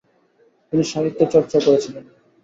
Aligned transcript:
তিনি 0.73 0.83
সাহিত্য 0.91 1.19
চর্চাও 1.33 1.61
করেছিলেন। 1.67 2.03